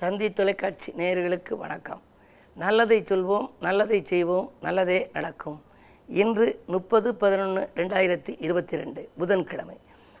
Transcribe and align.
தந்தி 0.00 0.26
தொலைக்காட்சி 0.38 0.88
நேயர்களுக்கு 0.98 1.52
வணக்கம். 1.60 2.00
நல்லதை 2.62 2.96
சொல்வோம் 3.10 3.46
நல்லதை 3.66 3.98
செய்வோம் 4.10 4.48
நல்லதே 4.64 4.98
நடக்கும். 5.12 5.56
இன்று 6.08 6.46
முப்பது 6.74 7.08
பதினொன்று 7.22 7.62
ரெண்டாயிரத்தி 7.78 8.32
இருபத்தி 8.46 8.76
ரெண்டு 8.80 9.02
புதன்கிழமை. 9.20 9.76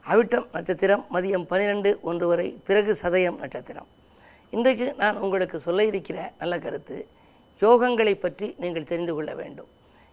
அவிட்டம் 0.06 0.46
நட்சத்திரம் 0.54 1.04
மதியம் 1.14 1.44
பன்னிரெண்டு 1.50 1.90
ஒன்று 2.10 2.26
வரை 2.30 2.48
பிறகு 2.68 2.94
சதயம் 3.02 3.38
நட்சத்திரம். 3.42 3.88
இன்றைக்கு 4.50 4.88
நான் 5.02 5.20
உங்களுக்கு 5.26 5.60
சொல்ல 5.66 5.84
இருக்கிற 5.90 6.18
நல்ல 6.38 6.58
கருத்து 6.58 6.98
யோகங்களை 7.60 8.14
பற்றி 8.24 8.48
நீங்கள் 8.64 8.88
தெரிந்து 8.92 9.14
கொள்ள 9.14 9.34
வேண்டும். 9.34 9.70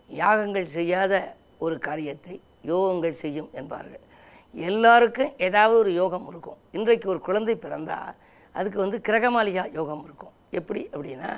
யாகங்கள் 0.09 0.67
செய்யாத 0.77 1.13
ஒரு 1.57 1.77
காரியத்தை 1.87 2.35
யோகங்கள் 2.73 3.17
செய்யும் 3.23 3.49
என்பார்கள். 3.61 4.03
எல்லாருக்கும் 4.53 5.33
ஏதாவது 5.49 5.79
ஒரு 5.85 5.93
யோகம் 6.01 6.27
இருக்கும். 6.33 6.61
இன்றைக்கு 6.71 7.09
ஒரு 7.15 7.21
குழந்தை 7.29 7.57
பிறந்தால் 7.65 8.13
அதுக்கு 8.53 8.79
வந்து 8.79 9.01
கிரகமாளிகா 9.07 9.73
யோகம் 9.73 10.03
இருக்கும். 10.03 10.33
எப்படி? 10.49 10.89
அப்படின்னா 10.91 11.31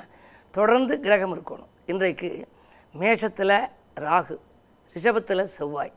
தொடர்ந்து 0.50 1.00
கிரகம் 1.00 1.34
இருக்கணும். 1.36 1.70
இன்றைக்கு 1.86 2.48
மேஷத்தில் 3.00 3.68
ராகு 4.00 4.36
ரிஷபத்தில் 4.94 5.42
செவ்வாய் 5.42 5.92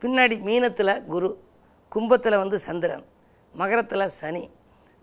பின்னாடி 0.00 0.36
மீனத்தில் 0.48 1.04
குரு 1.04 1.28
கும்பத்தில் 1.88 2.36
வந்து 2.36 2.58
சந்திரன் 2.58 3.04
மகரத்தில் 3.52 4.10
சனி 4.20 4.44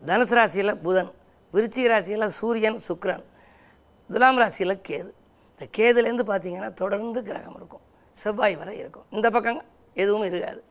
தனுசு 0.06 0.34
ராசியில் 0.34 0.78
புதன் 0.78 1.12
விருச்சிக 1.54 1.88
ராசியில் 1.88 2.28
சூரியன் 2.28 2.80
சுக்ரன் 2.88 3.24
துலாம் 4.12 4.38
ராசியில் 4.38 4.82
கேது. 4.88 5.12
இந்த 5.54 5.66
கேதுலேருந்து 5.78 6.26
பார்த்தீங்கன்னா 6.32 6.74
தொடர்ந்து 6.74 7.24
கிரகம் 7.24 7.56
இருக்கும். 7.56 7.84
செவ்வாய் 8.12 8.56
வரை 8.56 8.78
இருக்கும். 8.78 9.06
இந்த 9.10 9.30
பக்கம் 9.30 9.64
எதுவும் 9.94 10.24
இருக்காது. 10.24 10.64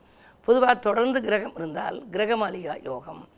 பொதுவாக 0.45 0.75
தொடர்ந்து 0.75 1.23
கிரகம் 1.23 1.57
இருந்தால் 1.57 2.07
கிரகமாலிகா 2.11 2.85
யோகம். 2.85 3.29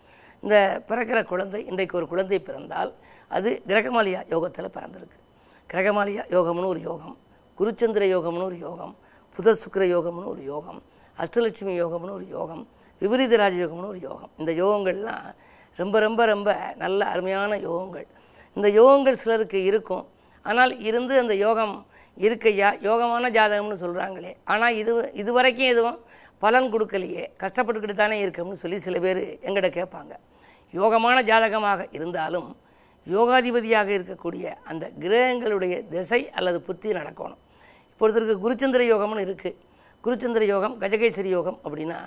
இந்த 0.44 0.56
பிறக்கிற 0.88 1.18
குழந்தை 1.30 1.58
இன்றைக்கு 1.70 1.94
ஒரு 2.00 2.06
குழந்தை 2.12 2.38
பிறந்தால் 2.46 2.90
அது 3.36 3.50
கிரகமாலியா 3.68 4.20
யோகத்தில் 4.32 4.74
பிறந்திருக்கு. 4.74 5.18
கிரகமாலியா 5.70 6.22
யோகம்னு 6.34 6.70
ஒரு 6.72 6.80
யோகம் 6.88 7.14
குருச்சந்திர 7.58 8.04
யோகம்னு 8.14 8.44
ஒரு 8.50 8.58
யோகம் 8.66 8.92
புத 9.36 9.54
சுக்கர 9.62 9.84
யோகம்னு 9.92 10.28
ஒரு 10.32 10.42
யோகம் 10.52 10.80
அஷ்டலட்சுமி 11.22 11.74
யோகம்னு 11.82 12.12
ஒரு 12.18 12.26
யோகம் 12.36 12.62
விபரீத 13.02 13.36
ராஜயோகம்னு 13.42 13.88
ஒரு 13.92 14.00
யோகம். 14.08 14.30
இந்த 14.40 14.50
யோகங்கள்லாம் 14.60 15.24
ரொம்ப 15.78 15.96
ரொம்ப 16.06 16.26
ரொம்ப 16.32 16.50
நல்ல 16.82 17.00
அருமையான 17.12 17.56
யோகங்கள். 17.68 18.06
இந்த 18.56 18.68
யோகங்கள் 18.80 19.20
சிலருக்கு 19.22 19.60
இருக்கும். 19.70 20.04
ஆனால் 20.44 20.72
இருந்து 20.88 21.14
அந்த 21.22 21.34
யோகம் 21.46 21.74
இருக்கையா? 22.26 22.68
யோகமான 22.88 23.30
ஜாதகம்னு 23.38 23.80
சொல்கிறாங்களே 23.84 24.32
ஆனால் 24.52 24.76
இது 24.82 24.92
இது 25.22 25.30
வரைக்கும் 25.38 25.70
எதுவும் 25.72 25.98
பலன் 26.44 26.70
கொடுக்கலையே. 26.74 27.24
கஷ்டப்பட்டுக்கிட்டு 27.42 27.98
தானே 28.04 28.18
இருக்கோம்னு 28.24 28.62
சொல்லி 28.62 28.78
சில 28.86 28.98
பேர் 29.06 29.22
எங்கிட்ட 29.46 29.70
கேட்பாங்க. 29.80 30.14
யோகமான 30.78 31.16
ஜாதகமாக 31.30 31.80
இருந்தாலும் 31.96 32.48
யோகாதிபதியாக 33.14 33.88
இருக்கக்கூடிய 33.98 34.44
அந்த 34.70 34.84
கிரகங்களுடைய 35.02 35.74
திசை 35.92 36.20
அல்லது 36.38 36.58
புத்தி 36.68 36.90
நடக்கணும். 36.98 37.40
இப்பொழுதற்கு 37.92 38.34
குருச்சந்திர 38.44 38.82
யோகம்னு 38.92 39.24
இருக்குது 39.26 39.58
குருச்சந்திர 40.04 40.44
யோகம் 40.52 40.74
கஜகேசரி 40.82 41.30
யோகம் 41.36 41.58
அப்படின்னா 41.64 41.98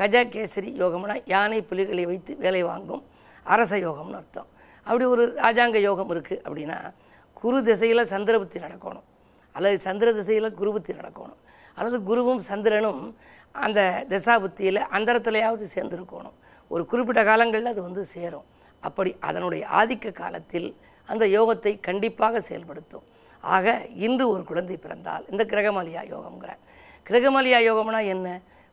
கஜகேசரி 0.00 0.70
யோகம்னா 0.82 1.14
யானை 1.32 1.58
புலிகளை 1.68 2.04
வைத்து 2.10 2.32
வேலை 2.44 2.62
வாங்கும் 2.70 3.02
அரச 3.54 3.72
யோகம்னு 3.86 4.18
அர்த்தம். 4.20 4.48
அப்படி 4.86 5.04
ஒரு 5.12 5.24
ராஜாங்க 5.44 5.78
யோகம் 5.88 6.10
இருக்குது 6.14 6.42
அப்படின்னா 6.46 6.78
குரு 7.40 7.58
திசையில் 7.68 8.10
சந்திர 8.12 8.34
புத்தி 8.42 8.58
நடக்கணும். 8.66 9.06
அல்லது 9.56 9.78
சந்திர 9.86 10.08
திசையில் 10.18 10.56
குரு 10.60 10.70
புத்தி 10.76 10.92
நடக்கணும். 11.00 11.38
அல்லது 11.78 11.98
குருவும் 12.08 12.42
சந்திரனும் 12.50 13.02
அந்த 13.64 13.80
திசா 14.12 14.34
புத்தியில் 14.44 14.80
அந்தரத்திலையாவது 14.96 15.66
சேர்ந்துருக்கணும். 15.76 16.36
ஒரு 16.68 16.82
குறிப்பிட்ட 16.86 17.24
காலங்களில் 17.24 17.72
அது 17.72 17.82
வந்து 17.82 18.04
சேரும். 18.04 18.46
அப்படி 18.80 19.16
அதனுடைய 19.20 19.66
ஆதிக்க 19.80 20.12
காலத்தில் 20.12 20.68
அந்த 21.06 21.26
யோகத்தை 21.26 21.80
கண்டிப்பாக 21.80 22.40
செயல்படுத்தும். 22.40 23.06
ஆக 23.40 23.86
இன்று 24.06 24.28
ஒரு 24.28 24.44
குழந்தை 24.44 24.76
பிறந்தால் 24.76 25.24
இந்த 25.30 25.44
கிரகமாலியா 25.44 26.02
யோகம்ங்கிற. 26.14 26.52
கிரகமாலியா 27.08 27.58
யோகம்னா 27.68 28.00
என்ன? 28.04 28.28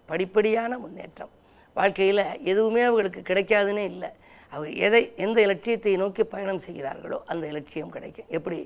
படிப்படியான 0.10 0.78
முன்னேற்றம். 0.78 1.34
வாழ்க்கையில் 1.74 2.24
எதுவுமே 2.42 2.82
அவர்களுக்கு 2.82 3.22
கிடைக்காதுன்னே 3.22 3.84
இல்லை. 3.94 4.10
அவங்க 4.52 4.70
எதை 4.88 5.14
எந்த 5.16 5.38
இலட்சியத்தை 5.42 5.94
நோக்கி 5.96 6.24
பயணம் 6.24 6.60
செய்கிறார்களோ 6.60 7.18
அந்த 7.26 7.48
இலட்சியம் 7.48 7.90
கிடைக்கும். 7.90 8.30
எப்படி? 8.30 8.60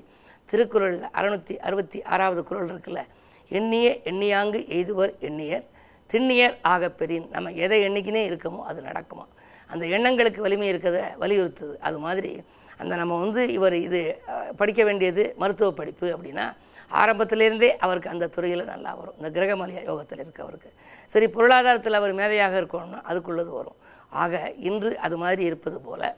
திருக்குறளில் 0.46 1.06
அறுநூற்றி 1.18 1.54
அறுபத்தி 1.58 1.98
ஆறாவது 2.02 2.42
குரல் 2.44 2.70
இருக்குல்ல 2.70 3.02
எண்ணிய 3.48 4.00
எண்ணியாங்கு 4.04 4.60
எய்துவர் 4.76 5.12
எண்ணியர் 5.28 5.64
திண்ணியர் 6.12 6.56
ஆக 6.72 6.84
பெரியன் 7.00 7.28
நம்ம 7.34 7.52
எதை 7.64 7.78
எண்ணிக்கினே 7.88 8.22
இருக்கமோ 8.30 8.62
அது 8.70 8.80
நடக்குமா? 8.88 9.26
அந்த 9.72 9.84
எண்ணங்களுக்கு 9.96 10.40
வலிமை 10.46 10.66
இருக்கிறத 10.72 11.00
வலியுறுத்துது. 11.22 11.74
அது 11.88 11.98
மாதிரி 12.06 12.32
அந்த 12.82 12.94
நம்ம 13.00 13.18
வந்து 13.24 13.42
இவர் 13.58 13.76
இது 13.86 14.00
படிக்க 14.60 14.80
வேண்டியது 14.88 15.22
மருத்துவ 15.42 15.68
படிப்பு 15.80 16.06
அப்படின்னா 16.14 16.46
ஆரம்பத்திலேருந்தே 17.00 17.68
அவருக்கு 17.84 18.08
அந்த 18.12 18.26
துறையில் 18.36 18.62
நல்லா 18.72 18.92
வரும். 19.00 19.16
இந்த 19.18 19.28
கிரகமலியா 19.36 19.82
யோகத்தில் 19.90 20.22
இருக்கவருக்கு. 20.24 20.70
சரி 21.12 21.26
பொருளாதாரத்தில் 21.36 21.98
அவர் 22.00 22.12
மேதையாக 22.20 22.54
இருக்கணும்னா 22.62 23.00
அதுக்குள்ளது 23.10 23.52
வரும். 23.58 23.76
ஆக 24.22 24.40
இன்று 24.68 24.90
அது 25.06 25.16
மாதிரி 25.22 25.42
இருப்பது 25.50 25.78
போல் 25.86 26.08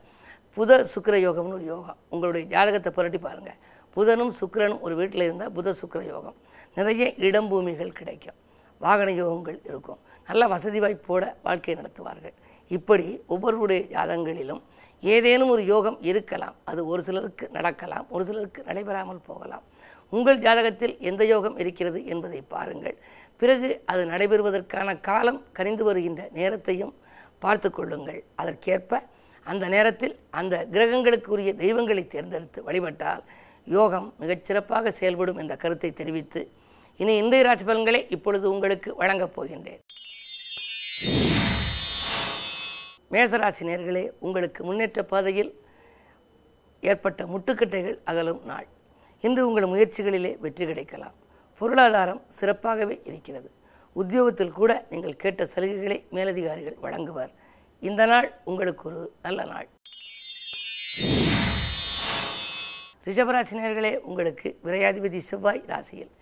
புத 0.57 0.79
சுக்கர 0.93 1.17
யோகம்னு 1.27 1.59
ஒரு 1.59 1.67
யோகம். 1.75 1.99
உங்களுடைய 2.15 2.45
ஜாதகத்தை 2.55 2.93
புரட்டி 2.99 3.19
பாருங்கள் 3.27 3.59
புதனும் 3.97 4.33
சுக்கரனும் 4.41 4.83
ஒரு 4.87 4.95
வீட்டில் 5.01 5.27
இருந்தால் 5.27 5.53
புத 5.59 5.75
சுக்கர 5.83 6.03
யோகம். 6.15 6.37
நிறைய 6.79 7.05
இடம் 7.29 7.51
பூமிகள் 7.53 7.93
கிடைக்கும். 8.01 8.39
வாகன 8.85 9.11
யோகங்கள் 9.23 9.59
இருக்கும். 9.71 10.01
நல்ல 10.29 10.43
வசதி 10.53 10.79
வாய்ப்போட 10.85 11.25
வாழ்க்கை 11.47 11.75
நடத்துவார்கள். 11.81 12.35
இப்படி 12.77 13.07
ஒவ்வொருடைய 13.35 13.81
ஜாதகங்களிலும் 13.95 14.63
ஏதேனும் 15.03 15.53
ஒரு 15.55 15.63
யோகம் 15.73 15.99
இருக்கலாம். 16.11 16.57
அது 16.71 16.81
ஒரு 16.93 17.03
சிலருக்கு 17.07 17.45
நடக்கலாம் 17.57 18.07
ஒரு 18.15 18.25
சிலருக்கு 18.29 18.61
நடைபெறாமல் 18.69 19.23
போகலாம். 19.29 19.65
உங்கள் 20.17 20.43
ஜாதகத்தில் 20.47 20.95
எந்த 21.11 21.23
யோகம் 21.33 21.57
இருக்கிறது 21.63 21.99
என்பதை 22.13 22.41
பாருங்கள். 22.55 22.97
பிறகு 23.41 23.69
அது 23.93 24.03
நடைபெறுவதற்கான 24.13 24.89
காலம் 25.09 25.41
கனிந்து 25.59 25.85
வருகின்ற 25.89 26.23
நேரத்தையும் 26.39 26.95
பார்த்து 27.45 27.69
கொள்ளுங்கள். 27.79 28.21
அதற்கேற்ப 28.41 29.01
அந்த 29.51 29.65
நேரத்தில் 29.75 30.15
அந்த 30.41 30.55
கிரகங்களுக்குரிய 30.75 31.53
தெய்வங்களை 31.63 32.05
தேர்ந்தெடுத்து 32.15 32.61
வழிபட்டால் 32.67 33.23
யோகம் 33.77 34.09
மிகச்சிறப்பாக 34.23 34.93
செயல்படும் 34.99 35.41
என்ற 35.43 35.55
கருத்தை 35.63 35.91
தெரிவித்து 36.01 36.41
இனி 36.97 37.17
இந்த 37.17 37.43
ராசி 37.43 37.65
பலன்களை 37.65 38.07
இப்பொழுது 38.11 38.51
உங்களுக்கு 38.51 38.97
வழங்கப் 38.97 39.35
போகின்றேன். 39.37 39.81
மேசராசி 43.13 43.63
நேர்களே 43.71 44.11
உங்களுக்கு 44.19 44.65
முன்னேற்ற 44.65 45.03
பாதையில் 45.03 45.51
ஏற்பட்ட 46.81 47.25
முட்டுக்கட்டைகள் 47.25 47.99
அகலும் 48.05 48.45
நாள். 48.45 48.69
இன்று 49.21 49.49
உங்கள் 49.49 49.71
முயற்சிகளிலே 49.73 50.39
வெற்றி 50.39 50.67
கிடைக்கலாம். 50.67 51.15
பொருளாதாரம் 51.59 52.23
சிறப்பாகவே 52.41 53.01
இருக்கிறது. 53.05 53.51
உத்தியோகத்தில் 53.93 54.57
கூட 54.61 54.87
நீங்கள் 54.91 55.17
கேட்ட 55.17 55.49
சலுகைகளை 55.55 55.99
மேலதிகாரிகள் 56.11 56.79
வழங்குவார். 56.83 57.33
இந்த 57.81 58.07
நாள் 58.07 58.41
உங்களுக்கு 58.45 58.85
ஒரு 58.89 59.13
நல்ல 59.23 59.45
நாள். 59.45 59.69
ரிஷபராசினியர்களே 63.07 63.97
உங்களுக்கு 63.99 64.59
விரையாதிபதி 64.65 65.19
செவ்வாய் 65.19 65.65
ராசியில். 65.67 66.13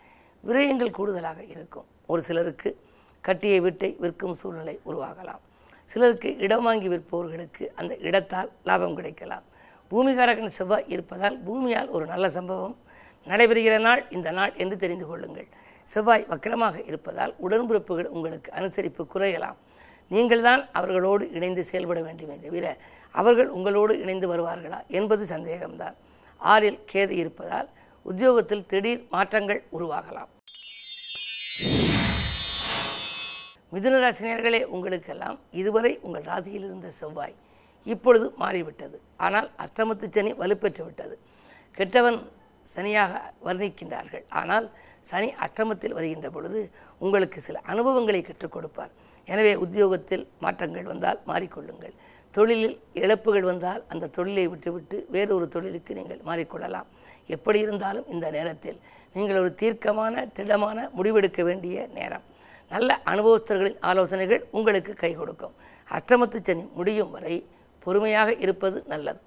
விரயங்கள் 0.47 0.97
கூடுதலாக 0.99 1.45
இருக்கும். 1.45 1.87
ஒரு 2.07 2.23
சிலருக்கு 2.23 2.71
கட்டிய 3.21 3.61
வீட்டை 3.61 3.97
விற்கும் 3.99 4.35
சூழ்நிலை 4.35 4.81
உருவாகலாம். 4.87 5.43
சிலருக்கு 5.85 6.37
இடம் 6.39 6.63
வாங்கி 6.63 6.89
விற்பவர்களுக்கு 6.89 7.65
அந்த 7.75 7.97
இடத்தால் 7.97 8.51
லாபம் 8.65 8.95
கிடைக்கலாம். 8.95 9.45
பூமிகாரகன் 9.91 10.57
செவ்வாய் 10.59 10.89
இருப்பதால் 10.89 11.37
பூமியால் 11.47 11.89
ஒரு 11.89 12.07
நல்ல 12.07 12.31
சம்பவம் 12.31 12.77
நடைபெறுகிற 13.27 13.81
நாள் 13.81 14.03
இந்த 14.11 14.31
நாள் 14.31 14.53
என்று 14.55 14.77
தெரிந்து 14.77 15.07
கொள்ளுங்கள். 15.07 15.49
செவ்வாய் 15.83 16.27
வக்கரமாக 16.29 16.87
இருப்பதால் 16.87 17.35
உடன்பிறப்புகள் 17.43 18.09
உங்களுக்கு 18.17 18.51
அனுசரிப்பு 18.53 19.03
குறையலாம். 19.15 19.59
நீங்கள்தான் 20.09 20.63
அவர்களோடு 20.73 21.31
இணைந்து 21.33 21.65
செயல்பட 21.65 22.01
வேண்டுமே 22.01 22.39
தவிர 22.39 22.77
அவர்கள் 23.11 23.49
உங்களோடு 23.49 24.01
இணைந்து 24.01 24.27
வருவார்களா 24.33 24.87
என்பது 24.87 25.25
சந்தேகம்தான். 25.25 25.97
ஆறில் 26.37 26.81
கேது 26.93 27.11
இருப்பதால் 27.11 27.69
உத்தியோகத்தில் 28.09 28.67
திடீர் 28.73 29.03
மாற்றங்கள் 29.15 29.61
உருவாகலாம். 29.77 30.31
மிதுன 33.75 33.99
ராசினியர்களே 34.05 34.61
உங்களுக்கெல்லாம் 34.75 35.39
இதுவரை 35.61 35.93
உங்கள் 36.07 36.29
ராசியில் 36.31 36.67
இருந்த 36.69 36.89
செவ்வாய் 37.01 37.37
இப்பொழுது 37.93 38.27
மாறிவிட்டது. 38.43 38.97
ஆனால் 39.27 39.49
அஷ்டமத்து 39.65 40.07
சனி 40.17 40.31
வலுப்பெற்று 40.41 40.83
விட்டது. 40.87 41.15
கெட்டவன் 41.79 42.19
சனியாக 42.75 43.13
வர்ணிக்கின்றார்கள். 43.47 44.25
ஆனால் 44.41 44.67
சனி 45.11 45.29
அஷ்டமத்தில் 45.45 45.97
வருகின்ற 45.99 46.29
பொழுது 46.37 46.61
உங்களுக்கு 47.05 47.39
சில 47.47 47.61
அனுபவங்களை 47.73 48.23
கற்றுக் 48.23 48.55
கொடுப்பார். 48.55 48.93
எனவே 49.29 49.53
உத்தியோகத்தில் 49.65 50.25
மாற்றங்கள் 50.45 50.91
வந்தால் 50.93 51.21
மாறிக்கொள்ளுங்கள். 51.31 51.95
தொழிலில் 52.37 52.77
இழப்புகள் 53.03 53.47
வந்தால் 53.51 53.83
அந்த 53.93 54.11
தொழிலை 54.17 54.45
விட்டுவிட்டு 54.49 54.97
வேறொரு 55.15 55.49
தொழிலுக்கு 55.49 55.93
நீங்கள் 55.99 56.21
மாறிக்கொள்ளலாம். 56.29 56.89
எப்படி 57.37 57.59
இருந்தாலும் 57.61 58.07
இந்த 58.15 58.27
நேரத்தில் 58.31 58.79
நீங்கள் 59.15 59.41
ஒரு 59.43 59.55
தீர்க்கமான 59.55 60.27
திடமான 60.27 60.91
முடிவெடுக்க 60.99 61.43
வேண்டிய 61.49 61.87
நேரம். 61.99 62.25
நல்ல 62.71 63.01
அனுபவஸ்தர்களின் 63.13 63.81
ஆலோசனைகள் 63.91 64.43
உங்களுக்கு 64.59 64.95
கை 64.95 65.13
கொடுக்கும். 65.15 65.55
அஷ்டமத்து 65.97 66.41
சனி 66.49 66.65
முடியும் 66.79 67.11
வரை 67.11 67.35
பொறுமையாக 67.85 68.35
இருப்பது 68.45 68.79
நல்லது. 68.93 69.21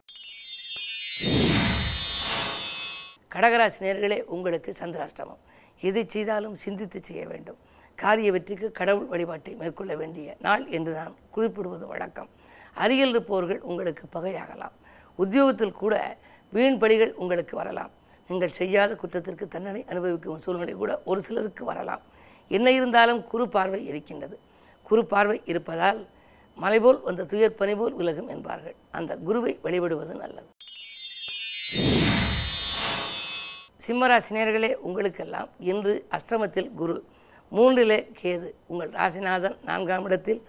கடகராசி 3.34 3.80
நேர்களே 3.86 4.20
உங்களுக்கு 4.36 4.72
சந்திராஷ்டமம். 4.80 5.42
எது 5.90 6.02
செய்தாலும் 6.08 6.56
சிந்தித்து 6.64 7.00
செய்ய 7.04 7.28
வேண்டும். 7.28 7.60
காரிய 7.96 8.30
வெற்றிக்கு 8.32 8.68
கடவுள் 8.80 9.12
வழிபாட்டை 9.14 9.54
மேற்கொள்ள 9.62 9.94
வேண்டிய 9.96 10.36
நாள் 10.46 10.64
என்று 10.78 10.92
நான் 10.94 11.16
குறிப்பிடுவது 11.36 11.86
வழக்கம். 11.88 12.30
அருகில் 12.82 13.14
இருப்பவர்கள் 13.14 13.62
உங்களுக்கு 13.70 14.06
பகையாகலாம். 14.16 14.76
உத்தியோகத்தில் 15.24 15.80
கூட 15.82 15.96
வீண் 16.56 16.80
பலிகள் 16.82 17.14
உங்களுக்கு 17.22 17.56
வரலாம். 17.62 17.92
நீங்கள் 18.30 18.56
செய்யாத 18.60 18.92
குற்றத்திற்கு 18.96 19.46
தண்டனை 19.48 19.82
அனுபவிக்கும் 19.92 20.42
சூழ்நிலை 20.46 20.74
கூட 20.74 20.92
ஒரு 21.06 21.22
சிலருக்கு 21.22 21.64
வரலாம். 21.66 22.04
என்ன 22.48 22.72
இருந்தாலும் 22.72 23.22
குறு 23.32 23.46
பார்வை 23.56 23.80
இருக்கின்றது. 23.86 24.36
குறு 24.84 25.06
பார்வை 25.06 25.38
இருப்பதால் 25.52 26.00
மலைபோல் 26.58 27.02
வந்த 27.02 27.26
துயர் 27.32 27.60
பனி 27.60 27.74
போல் 27.76 27.96
விலகும் 28.00 28.30
என்பார்கள். 28.36 28.76
அந்த 28.98 29.12
குருவை 29.28 29.52
வழிபடுவது 29.64 30.14
நல்லது. 30.24 30.50
சிம்மராசினியர்களே 33.86 34.72
உங்களுக்கெல்லாம் 34.88 35.50
இன்று 35.72 35.94
அஷ்டமத்தில் 36.18 36.70
குரு 36.82 36.96
மூன்றிலே 37.52 37.98
கேது. 38.20 38.50
உங்கள் 38.68 38.92
ராசிநாதன் 39.00 39.58
நான்காம் 39.70 40.06
இடத்தில் 40.06 40.42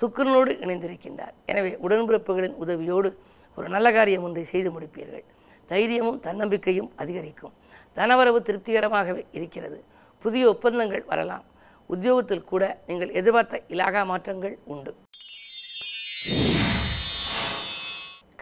சுக்கிரனோடு 0.00 0.52
இணைந்திருக்கின்றார். 0.64 1.34
எனவே 1.46 1.78
உடன்பிறப்புகளின் 1.82 2.56
உதவியோடு 2.64 3.10
ஒரு 3.56 3.68
நல்ல 3.68 3.92
காரியம் 3.92 4.22
ஒன்றை 4.22 4.44
செய்து 4.44 4.70
முடிப்பீர்கள். 4.70 5.24
தைரியமும் 5.66 6.20
தன்னம்பிக்கையும் 6.20 6.90
அதிகரிக்கும். 6.96 7.54
தனவரவு 7.96 8.38
திருப்திகரமாகவே 8.48 9.22
இருக்கிறது. 9.32 9.84
புதிய 10.18 10.48
ஒப்பந்தங்கள் 10.48 11.04
வரலாம். 11.04 11.44
உத்தியோகத்தில் 11.86 12.44
கூட 12.44 12.64
நீங்கள் 12.86 13.10
எதிர்பார்த்த 13.10 13.62
இலாகா 13.68 14.04
மாற்றங்கள் 14.04 14.58
உண்டு. 14.64 14.92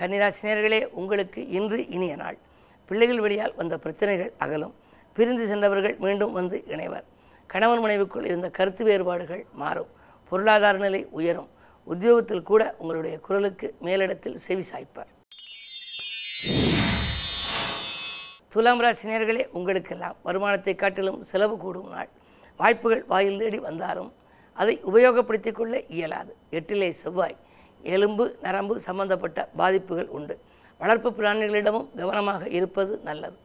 கன்னிராசினியர்களே 0.00 0.82
உங்களுக்கு 1.00 1.48
இன்று 1.58 1.88
இனிய 1.88 2.16
நாள். 2.16 2.38
பிள்ளைகள் 2.88 3.20
வழியால் 3.20 3.54
வந்த 3.54 3.78
பிரச்சனைகள் 3.78 4.32
அகலும். 4.38 4.74
பிரிந்து 5.16 5.46
சென்றவர்கள் 5.46 5.96
மீண்டும் 5.98 6.32
வந்து 6.32 6.64
இணைவர். 6.66 7.04
கணவன் 7.46 7.82
மனைவிக்குள் 7.84 8.24
இருந்த 8.24 8.50
கருத்து 8.50 8.84
வேறுபாடுகள் 8.84 9.44
மாறும். 9.62 9.90
பொருளாதார 10.30 10.78
நிலை 10.78 11.02
உயரும். 11.18 11.48
உத்தியோகத்தில் 11.86 12.48
கூட 12.50 12.62
உங்களுடைய 12.78 13.18
குரலுக்கு 13.26 13.68
மேலிடத்தில் 13.82 14.36
செவி 14.46 14.64
சாய்ப்பார். 14.72 15.10
துலாம் 18.52 18.82
ராசினியர்களே 18.82 19.44
உங்களுக்கெல்லாம் 19.58 20.16
வருமானத்தை 20.22 20.74
காட்டிலும் 20.74 21.22
செலவு 21.30 21.56
கூடும் 21.64 21.90
நாள். 21.90 22.10
வாய்ப்புகள் 22.56 23.04
வாயில் 23.12 23.38
தேடி 23.38 23.58
வந்தாலும் 23.58 24.10
அதை 24.60 24.74
உபயோகப்படுத்திக் 24.92 25.58
கொள்ள 25.58 25.74
இயலாது. 25.96 26.32
எட்டிலே 26.50 26.90
செவ்வாய் 27.02 27.36
எலும்பு 27.82 28.24
நரம்பு 28.42 28.80
சம்பந்தப்பட்ட 28.80 29.48
பாதிப்புகள் 29.56 30.08
உண்டு. 30.18 30.34
வளர்ப்பு 30.78 31.10
பிராணிகளிடமும் 31.10 31.88
கவனமாக 31.96 32.48
இருப்பது 32.58 33.00
நல்லது. 33.08 33.36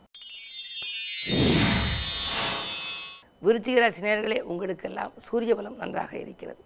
விருச்சிக 3.46 3.80
ராசினியர்களே 3.84 4.40
உங்களுக்கெல்லாம் 4.52 5.14
சூரிய 5.28 5.56
பலம் 5.56 5.76
நன்றாக 5.76 6.18
இருக்கிறது. 6.18 6.62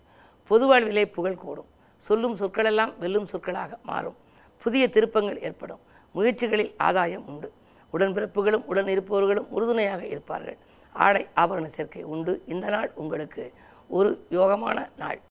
பொது 0.49 0.67
வாழ்விலே 0.67 1.03
புகழ் 1.07 1.35
கூடும். 1.35 1.69
சொல்லும் 1.97 2.35
சொற்களெல்லாம் 2.37 2.97
வெல்லும் 2.97 3.25
சொற்களாக 3.25 3.77
மாறும். 3.83 4.15
புதிய 4.63 4.87
திருப்பங்கள் 4.87 5.41
ஏற்படும். 5.41 5.79
முயற்சிகளில் 6.15 6.73
ஆதாயம் 6.77 7.27
உண்டு. 7.27 7.53
உடன்பிறப்புகளும் 7.93 8.63
உடன் 8.65 8.87
இருப்பவர்களும் 8.87 9.49
உறுதுணையாக 9.49 10.05
இருப்பார்கள். 10.05 10.57
ஆடை 10.93 11.27
ஆபரண 11.35 11.65
சேர்க்கை 11.65 12.03
உண்டு. 12.03 12.43
இந்த 12.47 12.69
நாள் 12.69 12.91
உங்களுக்கு 12.95 13.53
ஒரு 13.87 14.25
யோகமான 14.29 14.89
நாள். 14.97 15.21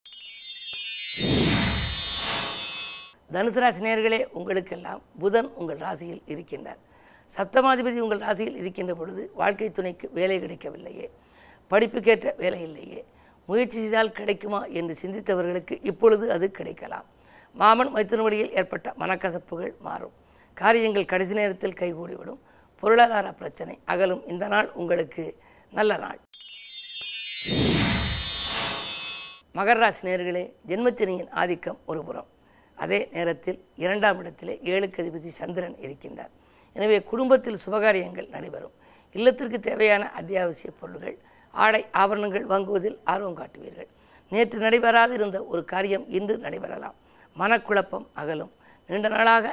தனுசு 3.33 3.59
ராசி 3.59 3.85
நேர்களே 3.85 4.25
உங்களுக்கெல்லாம் 4.25 5.03
புதன் 5.19 5.51
உங்கள் 5.55 5.77
ராசியில் 5.77 6.23
இருக்கின்றார். 6.27 6.81
சப்தமாதிபதி 7.37 7.99
உங்கள் 7.99 8.19
ராசியில் 8.19 8.57
இருக்கின்ற 8.57 8.95
பொழுது 8.95 9.31
வாழ்க்கை 9.35 9.71
துணைக்கு 9.71 10.11
வேலை 10.13 10.39
கிடைக்கவில்லையே. 10.39 11.11
படிப்புக்கேற்ற 11.71 12.35
வேலை 12.37 12.63
இல்லையே. 12.63 13.05
முயற்சி 13.49 13.79
செய்தால் 13.83 14.17
கிடைக்குமா 14.19 14.61
என்று 14.79 14.95
சிந்தித்தவர்களுக்கு 15.03 15.75
இப்பொழுது 15.91 16.25
அது 16.35 16.47
கிடைக்கலாம். 16.59 17.07
மாமன் 17.61 17.93
மைத்துன 17.95 18.25
வழியில் 18.27 18.55
ஏற்பட்ட 18.59 18.89
மனக்கசப்புகள் 19.03 19.75
மாறும். 19.87 20.15
காரியங்கள் 20.61 21.11
கடைசி 21.13 21.35
நேரத்தில் 21.41 21.79
கைகூடிவிடும். 21.81 22.41
பொருளாதார 22.83 23.27
பிரச்சனை 23.41 23.75
அகலும். 23.93 24.23
இந்த 24.33 24.45
நாள் 24.55 24.69
உங்களுக்கு 24.81 25.25
நல்ல 25.79 25.93
நாள். 26.05 26.19
மகர 29.59 29.77
ராசி 29.83 30.03
நேர்களே 30.09 30.45
ஜென்மச்சனியின் 30.71 31.31
ஆதிக்கம் 31.43 31.79
ஒரு 31.91 32.03
புறம். 32.09 32.29
அதே 32.83 33.01
நேரத்தில் 33.17 33.59
இரண்டாம் 33.85 34.19
இடத்திலே 34.23 34.55
ஏழுக்கு 34.73 35.01
அதிபதி 35.05 35.31
சந்திரன் 35.41 35.79
இருக்கின்றார். 35.87 36.33
எனவே 36.77 36.99
குடும்பத்தில் 37.11 37.61
சுபகாரியங்கள் 37.65 38.29
நடைபெறும். 38.35 38.77
இல்லத்திற்கு 39.19 39.59
தேவையான 39.69 40.05
அத்தியாவசிய 40.21 40.71
பொருள்கள் 40.81 41.19
ஆடை 41.65 41.83
ஆபரணங்கள் 42.03 42.47
வாங்குவதில் 42.53 42.99
ஆர்வம் 43.13 43.39
காட்டுவீர்கள். 43.41 43.89
நேற்று 44.33 44.59
நடைபெறாது 44.65 45.13
இருந்த 45.19 45.39
ஒரு 45.53 45.63
காரியம் 45.73 46.07
இன்று 46.19 46.35
நடைபெறலாம். 46.39 46.97
மனக்குழப்பம் 47.37 48.07
அகலும். 48.21 48.53
நீண்ட 48.89 49.09
நாளாக 49.09 49.47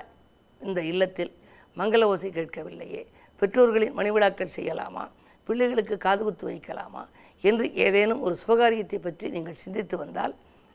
இந்த 0.61 0.79
இல்லத்தில் 0.91 1.31
மங்கள 1.77 2.03
ஓசை 2.11 2.29
கேட்கவில்லையே. 2.29 3.01
பெற்றோர்களின் 3.41 3.95
மணிவிழாக்கள் 3.97 4.55
செய்யலாமா? 4.57 5.03
பிள்ளைகளுக்கு 5.47 5.95
காதுகுத்து 6.05 6.45
வைக்கலாமா? 6.51 7.03
என்று 7.43 7.65
ஏதேனும் 7.85 8.21
ஒரு 8.27 8.35
சுபகாரியத்தை 8.43 8.99
பற்றி 8.99 9.25
நீங்கள் 9.35 9.61
சிந்தித்து 9.63 9.95
வந்தால் 9.97 10.33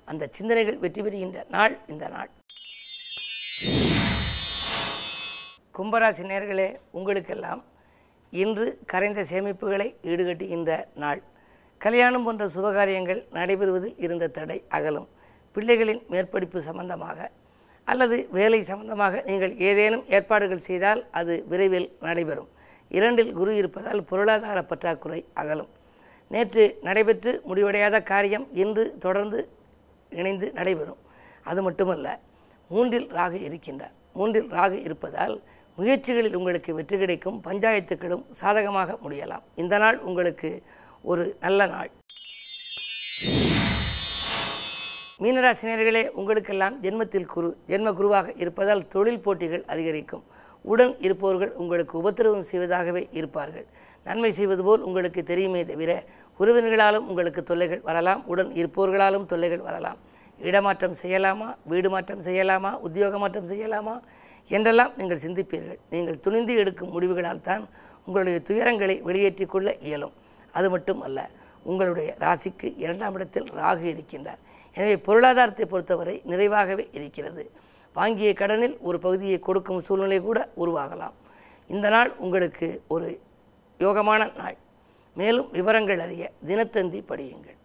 அந்த 0.09 0.29
சிந்தனைகள் 0.37 0.79
வெற்றி 0.85 1.01
பெறுகின்ற 1.03 1.41
நாள் 1.55 1.75
இந்த 1.93 2.05
நாள். 2.15 2.31
கும்பராசி 5.77 6.25
நேர்களே 6.33 6.69
உங்களுக்கெல்லாம் 6.99 7.61
இன்று 8.31 8.79
கரைந்த 8.87 9.21
சேமிப்புகளை 9.31 9.95
ஈடுகட்டுகின்ற 10.03 10.85
நாள். 10.95 11.23
கல்யாணம் 11.79 12.25
போன்ற 12.25 12.47
சுபகாரியங்கள் 12.55 13.21
நடைபெறுவதில் 13.33 13.97
இருந்த 13.97 14.29
தடை 14.29 14.63
அகலும். 14.69 15.09
பிள்ளைகளின் 15.55 16.03
மேற்படிப்பு 16.11 16.59
சம்பந்தமாக 16.59 17.31
அல்லது 17.85 18.29
வேலை 18.31 18.63
சம்பந்தமாக 18.63 19.23
நீங்கள் 19.27 19.57
ஏதேனும் 19.69 20.05
ஏற்பாடுகள் 20.09 20.67
செய்தால் 20.69 21.07
அது 21.11 21.45
விரைவில் 21.49 21.89
நடைபெறும். 22.01 22.49
இரண்டில் 22.89 23.33
குரு 23.33 23.57
இருப்பதால் 23.57 24.03
பொருளாதார 24.05 24.63
பற்றாக்குறை 24.63 25.25
அகலும். 25.35 25.71
நேற்று 26.29 26.65
நடைபெற்று 26.83 27.43
முடிவடையாத 27.49 28.03
காரியம் 28.03 28.49
இன்று 28.53 28.85
தொடர்ந்து 28.99 29.49
இணைந்து 30.11 30.53
நடைபெறும். 30.53 31.01
அது 31.43 31.63
மட்டுமல்ல 31.63 32.19
மூன்றில் 32.69 33.09
ராகு 33.19 33.39
இருக்கின்றார். 33.49 33.95
மூன்றில் 34.13 34.51
ராகு 34.51 34.77
இருப்பதால் 34.87 35.43
முயற்சிகளில் 35.81 36.37
உங்களுக்கு 36.39 36.71
வெற்றி 36.79 36.97
கிடைக்கும் 37.03 37.37
பஞ்சாயத்துக்களும் 37.47 38.25
சாதகமாக 38.41 38.97
முடியலாம். 39.05 39.45
இந்த 39.63 39.75
நாள் 39.83 39.99
உங்களுக்கு 40.09 40.51
ஒரு 41.11 41.25
நல்ல 41.45 41.67
நாள். 41.75 41.91
மீனராசினியர்களே 45.25 46.03
உங்களுக்கெல்லாம் 46.21 46.77
ஜென்மத்தில் 46.85 47.27
குரு 47.33 47.49
ஜென்ம 47.71 47.89
குருவாக 47.99 48.33
இருப்பதால் 48.43 48.85
தொழில் 48.95 49.23
போட்டிகள் 49.25 49.65
அதிகரிக்கும். 49.73 50.23
உடன் 50.73 50.95
இருப்பவர்கள் 51.07 51.53
உங்களுக்கு 51.63 51.95
உபத்திரவம் 52.01 52.47
செய்வதாகவே 52.51 53.03
இருப்பார்கள். 53.19 53.67
நன்மை 54.07 54.31
செய்வது 54.39 54.63
போல் 54.69 54.85
உங்களுக்கு 54.89 55.23
தெரியுமே 55.31 55.63
தவிர 55.71 55.93
உறவினர்களாலும் 56.41 57.07
உங்களுக்கு 57.11 57.43
தொல்லைகள் 57.51 57.85
வரலாம் 57.89 58.23
உடன் 58.33 58.51
இருப்பவர்களாலும் 58.61 59.29
தொல்லைகள் 59.33 59.67
வரலாம். 59.69 60.01
இடமாற்றம் 60.49 60.97
செய்யலாமா 61.03 61.49
வீடு 61.71 61.89
மாற்றம் 61.95 62.25
செய்யலாமா 62.27 62.73
உத்தியோக 62.87 63.19
மாற்றம் 63.23 63.49
செய்யலாமா 63.53 63.95
என்றெல்லாம் 64.57 64.93
நீங்கள் 64.99 65.23
சிந்திப்பீர்கள். 65.25 65.81
நீங்கள் 65.95 66.19
துணிந்து 66.25 66.55
எடுக்கும் 66.63 66.93
முடிவுகளால் 66.95 67.47
தான் 67.49 67.65
உங்களுடைய 68.07 68.39
துயரங்களை 68.49 68.97
வெளியேற்றிக் 69.09 69.53
கொள்ள 69.55 69.69
இயலும். 69.89 70.15
அது 70.59 70.69
மட்டும் 70.75 71.01
அல்ல 71.07 71.29
உங்களுடைய 71.71 72.11
ராசிக்கு 72.25 72.69
இரண்டாம் 72.85 73.17
இடத்தில் 73.19 73.49
ராகு 73.61 73.87
இருக்கின்றார். 73.95 74.41
எனவே 74.77 74.95
பொருளாதாரத்தை 75.07 75.67
பொறுத்தவரை 75.73 76.17
நிறைவாகவே 76.33 76.85
இருக்கிறது. 76.99 77.45
வாங்கிய 77.99 78.31
கடனில் 78.41 78.77
ஒரு 78.89 78.99
பகுதியை 79.07 79.39
கொடுக்கும் 79.49 79.85
சூழ்நிலை 79.89 80.19
கூட 80.29 80.41
உருவாகலாம். 80.63 81.17
இந்த 81.75 81.87
நாள் 81.97 82.11
உங்களுக்கு 82.25 82.69
ஒரு 82.95 83.09
யோகமான 83.81 84.31
நாள். 84.41 84.59
மேலும் 85.21 85.49
விவரங்கள் 85.59 86.03
அறிய 86.07 86.25
தினத்தந்தி 86.49 87.01
படியுங்கள். 87.11 87.59